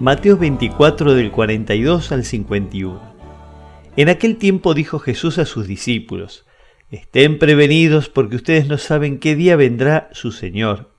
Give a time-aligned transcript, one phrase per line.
[0.00, 3.02] Mateo 24 del 42 al 51.
[3.96, 6.46] En aquel tiempo dijo Jesús a sus discípulos,
[6.92, 10.92] Estén prevenidos porque ustedes no saben qué día vendrá su Señor.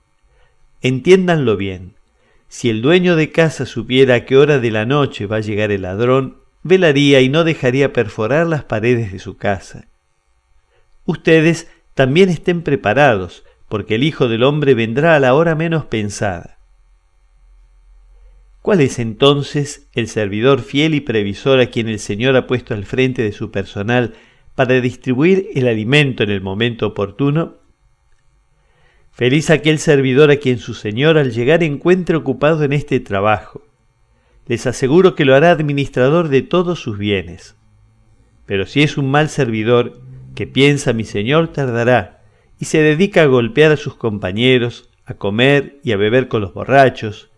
[0.82, 1.94] Entiéndanlo bien.
[2.48, 5.70] Si el dueño de casa supiera a qué hora de la noche va a llegar
[5.70, 9.88] el ladrón, velaría y no dejaría perforar las paredes de su casa.
[11.06, 16.59] Ustedes también estén preparados, porque el Hijo del Hombre vendrá a la hora menos pensada.
[18.70, 22.84] ¿Cuál es entonces el servidor fiel y previsor a quien el Señor ha puesto al
[22.84, 24.14] frente de su personal
[24.54, 27.56] para distribuir el alimento en el momento oportuno?
[29.10, 33.60] Feliz aquel servidor a quien su Señor al llegar encuentre ocupado en este trabajo.
[34.46, 37.56] Les aseguro que lo hará administrador de todos sus bienes.
[38.46, 40.00] Pero si es un mal servidor,
[40.36, 42.22] que piensa mi Señor tardará,
[42.60, 46.54] y se dedica a golpear a sus compañeros, a comer y a beber con los
[46.54, 47.29] borrachos,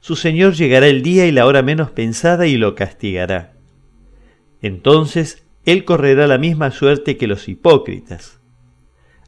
[0.00, 3.52] su Señor llegará el día y la hora menos pensada y lo castigará.
[4.62, 8.40] Entonces Él correrá la misma suerte que los hipócritas.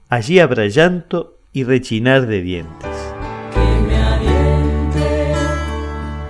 [0.09, 2.91] Allí habrá llanto y rechinar de dientes.
[3.53, 5.35] Que me aliente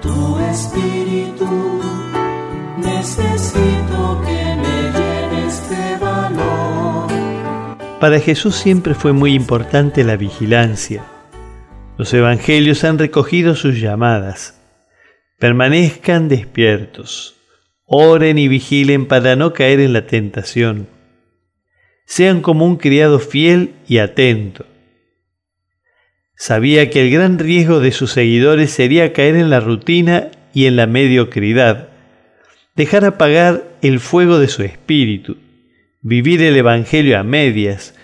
[0.02, 1.80] tu espíritu,
[2.78, 7.10] necesito que me llenes de valor.
[8.00, 11.04] Para Jesús siempre fue muy importante la vigilancia
[12.00, 14.58] los evangelios han recogido sus llamadas.
[15.38, 17.36] Permanezcan despiertos,
[17.84, 20.86] oren y vigilen para no caer en la tentación.
[22.06, 24.64] Sean como un criado fiel y atento.
[26.38, 30.76] Sabía que el gran riesgo de sus seguidores sería caer en la rutina y en
[30.76, 31.90] la mediocridad,
[32.76, 35.36] dejar apagar el fuego de su espíritu,
[36.00, 37.94] vivir el Evangelio a medias,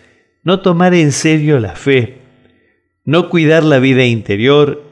[0.43, 2.26] no tomar en serio la fe
[3.07, 4.83] no cuidar la vida interior,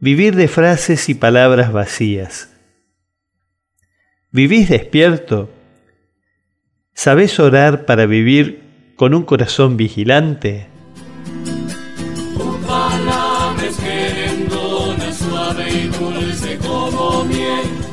[0.00, 2.50] vivir de frases y palabras vacías.
[4.32, 5.48] ¿Vivís despierto?
[6.92, 10.66] ¿Sabés orar para vivir con un corazón vigilante?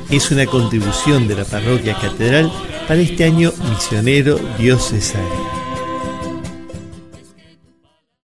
[0.10, 2.52] Es una contribución de la parroquia catedral
[2.88, 5.59] para este año misionero diocesano.